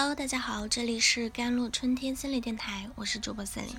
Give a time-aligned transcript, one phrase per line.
[0.00, 3.74] Hello，大家好，这里是甘露春天心理电台，我是主播森林。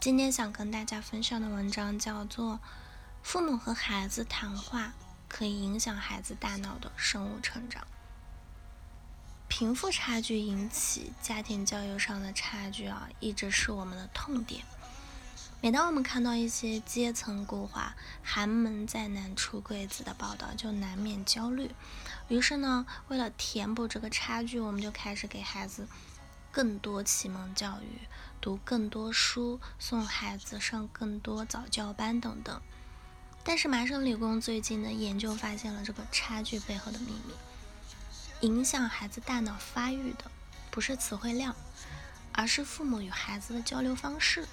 [0.00, 2.54] 今天想跟大家分享的文章叫做
[3.22, 4.94] 《父母和孩子谈话
[5.28, 7.80] 可以影响孩子大脑的生物成长》。
[9.46, 14.64] 贫富差距引起家庭教育上的差距啊，一直是我们的痛点。
[15.66, 21.72] 每当我们看到一些阶层固化、寒门再难出贵子的报道，就难免焦虑。
[22.28, 25.88] 于是呢，为了填补这个差距，我们就开始给孩子
[26.52, 28.06] 更多启蒙教育，
[28.40, 32.62] 读更多书，送孩子上更多早教班等等。
[33.42, 37.34] 但是麻省理工最近的研究发现了这个差距背后的秘密：
[38.42, 40.30] 影响孩子大脑发育的
[40.70, 41.56] 不是词汇量，
[42.30, 44.46] 而是父母与孩子的交流方式。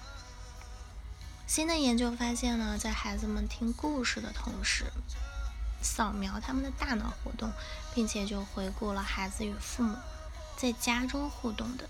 [1.54, 4.86] 新的研究发现呢，在孩子们听故事的同时，
[5.84, 7.52] 扫描他们的大脑活动，
[7.94, 9.96] 并且就回顾了孩子与父母
[10.58, 11.88] 在家中互动的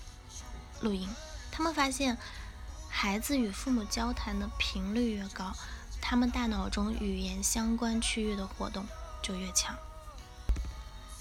[0.81, 1.08] 录音。
[1.50, 2.17] 他们发现，
[2.89, 5.53] 孩子与父母交谈的频率越高，
[6.02, 8.86] 他们大脑中语言相关区域的活动
[9.22, 9.77] 就越强。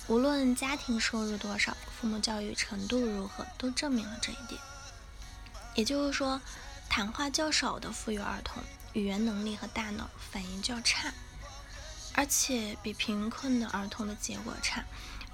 [0.09, 4.61] 无论家庭收入多少，父母教育程度如何，都证明了这一点。
[5.77, 6.41] 也就是说，
[6.93, 8.63] 谈话较少的富裕儿童，
[8.93, 11.11] 语言能力和大脑反应较差。
[12.15, 14.85] 而且比贫困的儿童的结果差，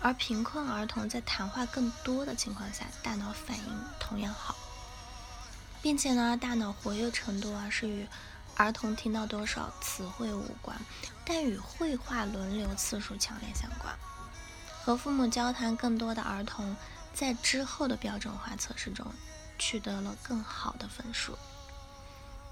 [0.01, 4.55] 而贫困儿童在谈话更多的情况下，大脑反应同样好，
[5.83, 8.07] 并且呢，大脑活跃程度啊是与
[8.55, 10.81] 儿童听到多少词汇无关，
[11.25, 13.93] 但与绘画轮流次数强烈相关。
[14.85, 16.77] 和父母交谈更多的儿童，
[17.13, 19.05] 在之后的标准化测试中
[19.59, 21.37] 取得了更好的分数。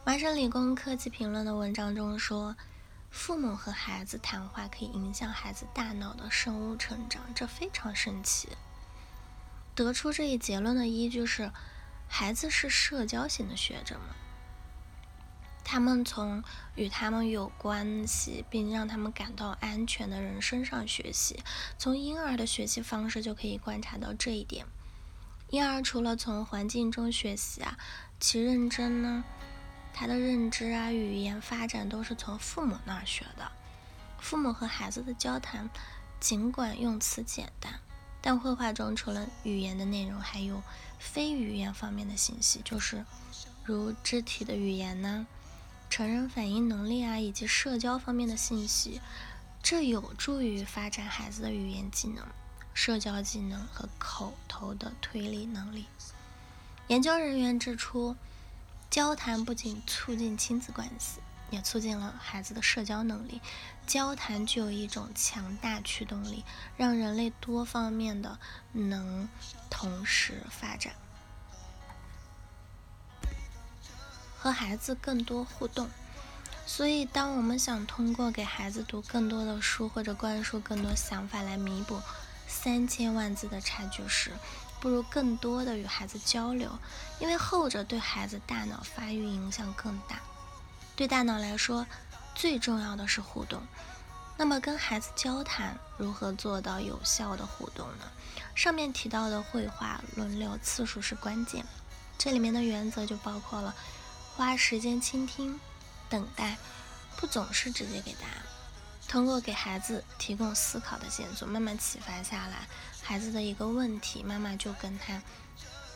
[0.05, 2.57] 麻省理工科技评论的文章中说。
[3.09, 8.51] 父母和孩子谈话可以影响孩子大脑的生物成长，这非常神奇。
[9.75, 11.51] 得出这一结论的依据是，
[12.09, 14.09] 孩子是社交型的学者们，
[15.65, 16.43] 他们从
[16.75, 21.43] 与他们有关系并让他们感到安全的人身上学习。
[21.79, 24.67] 从婴儿的学习方式就可以观察到这一点。
[25.57, 27.79] 婴儿除了从环境中学习啊，
[28.21, 29.25] 其认真呢？
[29.95, 33.51] 他的认知啊，语言发展都是从父母那儿学的。
[34.19, 35.71] 父母和孩子的交谈，
[36.21, 37.73] 尽管用词简单，
[38.21, 40.63] 但绘画中除了语言的内容，还有
[40.99, 43.07] 非语言方面的信息，就是
[43.65, 45.27] 如肢体的语言呢、
[45.89, 49.01] 成人反应能力啊，以及社交方面的信息。
[49.63, 52.23] 这有助于发展孩子的语言技能、
[52.77, 55.87] 社交技能和口头的推理能力。
[56.89, 58.15] 研究人员指出。
[58.89, 61.21] 交谈不仅促进亲子关系，
[61.51, 63.43] 也促进了孩子的社交能力。
[63.85, 66.45] 交谈具有一种强大驱动力，
[66.77, 68.39] 让人类多方面的
[68.73, 69.29] 能
[69.69, 70.95] 同时发展。
[74.39, 75.91] 和孩子更多互动，
[76.65, 82.01] 所以当我们想通过给孩子读更多的书，或者灌输更多想法来弥补
[82.47, 84.33] 三千万字的差距时，
[84.81, 86.79] 不如更多的与孩子交流，
[87.19, 90.21] 因为后者对孩子大脑发育影响更大。
[90.95, 91.87] 对大脑来说，
[92.35, 93.63] 最重要的是互动。
[94.39, 98.05] 那么，跟孩子交谈如何做到有效的互动呢？
[98.55, 101.65] 上面提到的绘画轮流次数是关键。
[102.19, 103.75] 这里面的原则就包括了
[104.35, 105.59] 花时间倾听、
[106.09, 106.57] 等待，
[107.17, 108.43] 不总是直接给答案。
[109.09, 112.67] 通过给孩子提供思考的线索，慢慢启发下来，
[113.03, 115.23] 孩子的一个问题，妈妈就跟他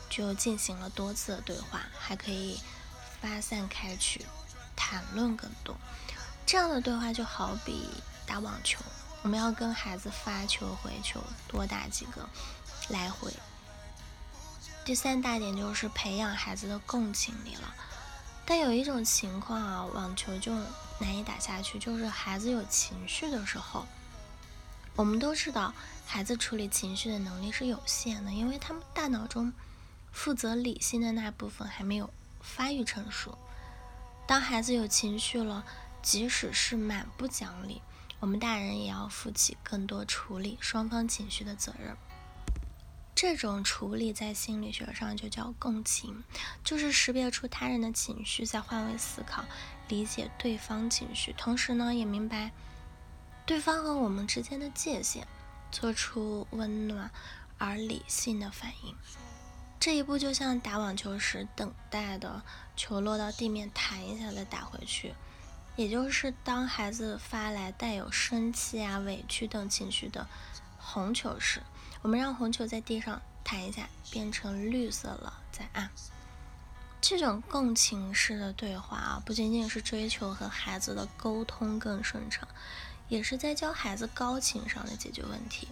[0.09, 2.59] 就进行了多次的对话，还可以
[3.21, 4.25] 发散开去，
[4.75, 5.75] 谈论更多。
[6.45, 7.87] 这样的对话就好比
[8.25, 8.79] 打网球，
[9.21, 12.27] 我们要跟孩子发球回球，多打几个
[12.89, 13.31] 来回。
[14.83, 17.73] 第三大点就是培养孩子的共情力了。
[18.45, 20.53] 但有一种情况啊，网球就
[20.99, 23.85] 难以打下去，就是孩子有情绪的时候。
[24.95, 25.73] 我们都知道，
[26.05, 29.53] 孩子处理情绪的能力是有限的，因为他们大脑中
[30.11, 32.09] 负责理性的那部分还没有
[32.41, 33.37] 发育成熟。
[34.27, 35.63] 当孩子有情绪了，
[36.01, 37.81] 即使是满不讲理，
[38.19, 41.95] 我们大人也要负起更多处理双方情绪的责任。
[43.21, 46.23] 这种处理在心理学上就叫共情，
[46.63, 49.45] 就是识别出他人的情绪，再换位思考，
[49.89, 52.49] 理解对方情绪，同时呢也明白
[53.45, 55.27] 对方和我们之间的界限，
[55.71, 57.11] 做出温暖
[57.59, 58.95] 而理性的反应。
[59.79, 62.41] 这一步就像打网球时等待的
[62.75, 65.13] 球落到地面弹一下再打回去，
[65.75, 70.27] 也就是当孩子发来带有生气啊、委屈等情绪的
[70.79, 71.61] 红球时。
[72.01, 75.89] 我们让红球在地上弹一下，变成绿色了再按。
[76.99, 82.47] 这种共情式的对话啊，不仅仅是追求和孩子的沟通更顺畅，
[83.07, 85.67] 也是在教孩子高情商的解决问题，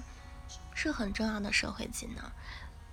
[0.73, 2.23] 是很重要的社会技能。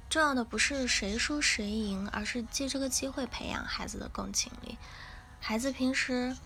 [0.08, 4.78] 重要的不是谁输谁赢，而是借这个机会培养孩子的共情力。
[5.40, 6.36] 孩子平时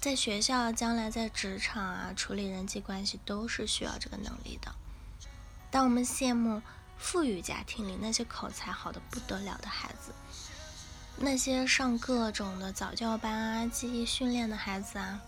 [0.00, 4.74] 在学校、将来在职场啊，处理人际关系都是需要这个能力的。
[5.76, 6.62] 当我们羡慕
[6.96, 10.10] 富裕家庭里那些口才好的不得了的孩子。
[11.18, 15.20] 那些上各种的早教班啊、记忆训练的孩子啊，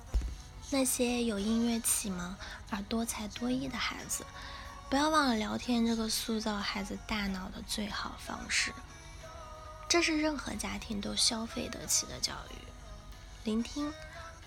[0.70, 2.34] 那些有音乐启蒙
[2.70, 4.24] 而多才多艺的孩子，
[4.88, 8.72] 不要忘了聊天这个塑造孩子大脑的最好方式。
[9.86, 12.54] 这是任何家庭都消费得起的教育。
[13.44, 13.92] 聆听、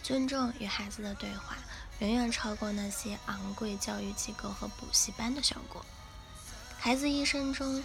[0.01, 1.57] 尊重与孩子的对话，
[2.01, 5.86] 远远超过那些昂贵教育机构和补习班的效果。
[6.77, 7.81] 孩子一生中。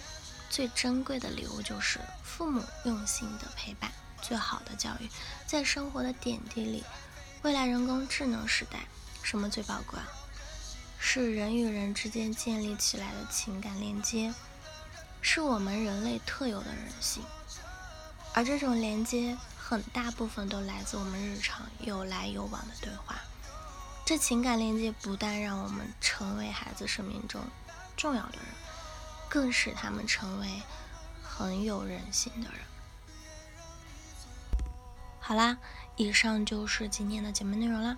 [0.49, 3.91] 最珍贵的礼物就是父母用心的陪伴，
[4.21, 5.09] 最好的教育
[5.45, 6.85] 在生活的点滴里。
[7.41, 8.87] 未来人工智能时代，
[9.21, 9.99] 什么最宝贵？
[10.97, 14.33] 是人与人之间建立起来的情感连接，
[15.21, 17.21] 是我们人类特有的人性。
[18.33, 23.17] 而这种连接，很大部分都来自我们日常有来有往的对话。
[24.07, 27.41] 这情感连接不但让我们成为孩子生命中
[27.97, 28.45] 重要的人。
[29.27, 30.47] 更使他们成为
[31.21, 32.61] 很有人性的人。
[35.19, 35.57] 好啦，
[35.97, 37.97] 以上就是今天的节目内容啦。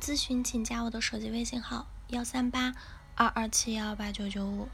[0.00, 2.72] 咨询请加我的手机微信号：幺三八
[3.14, 4.68] 二二七幺八九九五，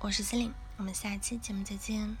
[0.00, 2.16] 我是 c e l i n e 我们下期节目再见。